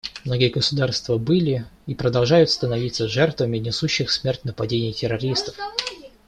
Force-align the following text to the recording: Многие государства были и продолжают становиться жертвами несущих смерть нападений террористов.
Многие 0.25 0.49
государства 0.49 1.19
были 1.19 1.67
и 1.85 1.93
продолжают 1.93 2.49
становиться 2.49 3.07
жертвами 3.07 3.59
несущих 3.59 4.09
смерть 4.09 4.43
нападений 4.45 4.93
террористов. 4.93 5.53